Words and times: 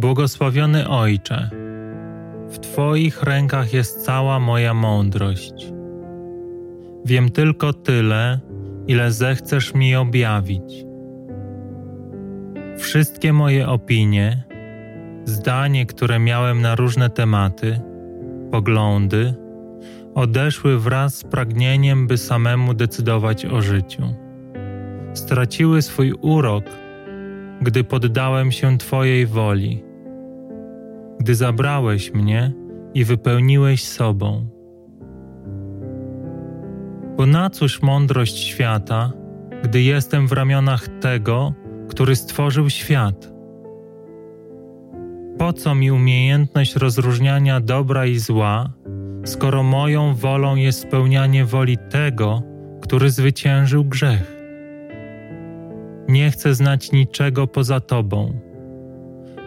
Błogosławiony 0.00 0.88
Ojcze, 0.88 1.50
w 2.48 2.58
Twoich 2.58 3.22
rękach 3.22 3.72
jest 3.72 4.04
cała 4.04 4.38
moja 4.38 4.74
mądrość. 4.74 5.72
Wiem 7.04 7.30
tylko 7.30 7.72
tyle, 7.72 8.40
ile 8.86 9.12
zechcesz 9.12 9.74
mi 9.74 9.96
objawić. 9.96 10.84
Wszystkie 12.78 13.32
moje 13.32 13.68
opinie, 13.68 14.42
zdanie, 15.24 15.86
które 15.86 16.18
miałem 16.18 16.62
na 16.62 16.74
różne 16.74 17.10
tematy, 17.10 17.80
poglądy, 18.50 19.34
odeszły 20.14 20.78
wraz 20.78 21.14
z 21.14 21.24
pragnieniem, 21.24 22.06
by 22.06 22.18
samemu 22.18 22.74
decydować 22.74 23.46
o 23.46 23.62
życiu. 23.62 24.02
Straciły 25.14 25.82
swój 25.82 26.12
urok, 26.12 26.64
gdy 27.60 27.84
poddałem 27.84 28.52
się 28.52 28.78
Twojej 28.78 29.26
woli, 29.26 29.89
gdy 31.20 31.34
zabrałeś 31.34 32.14
mnie 32.14 32.52
i 32.94 33.04
wypełniłeś 33.04 33.84
sobą. 33.84 34.46
Bo 37.16 37.26
na 37.26 37.50
cóż 37.50 37.82
mądrość 37.82 38.38
świata, 38.38 39.12
gdy 39.62 39.82
jestem 39.82 40.26
w 40.26 40.32
ramionach 40.32 40.88
tego, 40.88 41.54
który 41.88 42.16
stworzył 42.16 42.70
świat? 42.70 43.32
Po 45.38 45.52
co 45.52 45.74
mi 45.74 45.90
umiejętność 45.90 46.76
rozróżniania 46.76 47.60
dobra 47.60 48.06
i 48.06 48.18
zła, 48.18 48.72
skoro 49.24 49.62
moją 49.62 50.14
wolą 50.14 50.56
jest 50.56 50.80
spełnianie 50.80 51.44
woli 51.44 51.78
tego, 51.90 52.42
który 52.82 53.10
zwyciężył 53.10 53.84
grzech? 53.84 54.36
Nie 56.08 56.30
chcę 56.30 56.54
znać 56.54 56.92
niczego 56.92 57.46
poza 57.46 57.80
Tobą. 57.80 58.49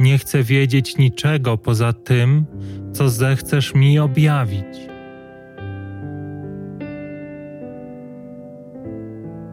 Nie 0.00 0.18
chcę 0.18 0.42
wiedzieć 0.42 0.98
niczego 0.98 1.56
poza 1.56 1.92
tym, 1.92 2.44
co 2.92 3.08
zechcesz 3.08 3.74
mi 3.74 3.98
objawić. 3.98 4.88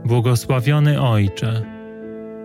Błogosławiony 0.06 1.02
Ojcze, 1.02 1.62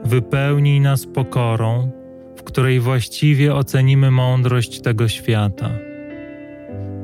wypełnij 0.04 0.80
nas 0.80 1.06
pokorą, 1.06 1.90
w 2.36 2.42
której 2.42 2.80
właściwie 2.80 3.54
ocenimy 3.54 4.10
mądrość 4.10 4.80
tego 4.80 5.08
świata. 5.08 5.70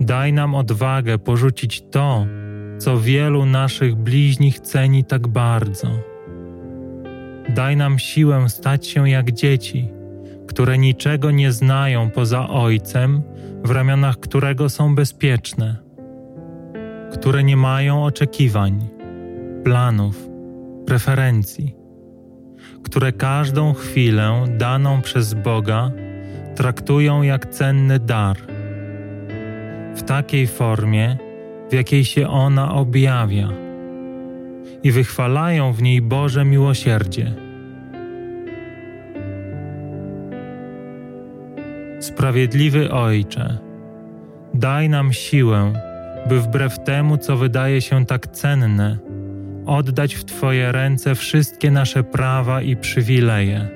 Daj 0.00 0.32
nam 0.32 0.54
odwagę 0.54 1.18
porzucić 1.18 1.82
to, 1.90 2.26
co 2.78 3.00
wielu 3.00 3.46
naszych 3.46 3.94
bliźnich 3.94 4.60
ceni 4.60 5.04
tak 5.04 5.28
bardzo. 5.28 5.88
Daj 7.54 7.76
nam 7.76 7.98
siłę 7.98 8.48
stać 8.48 8.86
się 8.86 9.10
jak 9.10 9.32
dzieci, 9.32 9.88
które 10.48 10.78
niczego 10.78 11.30
nie 11.30 11.52
znają 11.52 12.10
poza 12.10 12.48
Ojcem, 12.48 13.22
w 13.64 13.70
ramionach 13.70 14.20
którego 14.20 14.68
są 14.68 14.94
bezpieczne, 14.94 15.76
które 17.12 17.44
nie 17.44 17.56
mają 17.56 18.04
oczekiwań, 18.04 18.88
planów, 19.64 20.28
preferencji, 20.86 21.74
które 22.82 23.12
każdą 23.12 23.74
chwilę 23.74 24.44
daną 24.58 25.02
przez 25.02 25.34
Boga 25.34 25.90
traktują 26.54 27.22
jak 27.22 27.46
cenny 27.46 27.98
dar, 27.98 28.36
w 29.94 30.02
takiej 30.02 30.46
formie, 30.46 31.16
w 31.70 31.72
jakiej 31.72 32.04
się 32.04 32.28
ona 32.28 32.74
objawia, 32.74 33.48
i 34.82 34.92
wychwalają 34.92 35.72
w 35.72 35.82
niej 35.82 36.02
Boże 36.02 36.44
miłosierdzie. 36.44 37.45
Sprawiedliwy 42.06 42.90
Ojcze, 42.90 43.58
daj 44.54 44.88
nam 44.88 45.12
siłę, 45.12 45.72
by 46.28 46.40
wbrew 46.40 46.84
temu, 46.84 47.18
co 47.18 47.36
wydaje 47.36 47.80
się 47.80 48.06
tak 48.06 48.26
cenne, 48.26 48.98
oddać 49.66 50.14
w 50.14 50.24
Twoje 50.24 50.72
ręce 50.72 51.14
wszystkie 51.14 51.70
nasze 51.70 52.04
prawa 52.04 52.62
i 52.62 52.76
przywileje, 52.76 53.68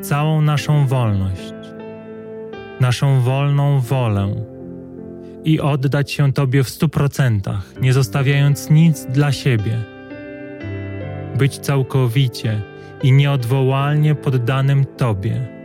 całą 0.00 0.42
naszą 0.42 0.86
wolność, 0.86 1.54
naszą 2.80 3.20
wolną 3.20 3.80
wolę 3.80 4.34
i 5.44 5.60
oddać 5.60 6.10
się 6.10 6.32
Tobie 6.32 6.64
w 6.64 6.68
stu 6.68 6.88
procentach, 6.88 7.80
nie 7.80 7.92
zostawiając 7.92 8.70
nic 8.70 9.06
dla 9.06 9.32
siebie. 9.32 9.78
Być 11.38 11.58
całkowicie 11.58 12.60
i 13.02 13.12
nieodwołalnie 13.12 14.14
poddanym 14.14 14.84
Tobie. 14.84 15.59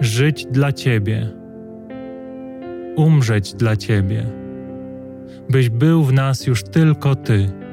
Żyć 0.00 0.46
dla 0.50 0.72
Ciebie. 0.72 1.28
Umrzeć 2.96 3.54
dla 3.54 3.76
Ciebie. 3.76 4.26
Byś 5.50 5.68
był 5.68 6.04
w 6.04 6.12
nas 6.12 6.46
już 6.46 6.62
tylko 6.62 7.14
Ty 7.14 7.65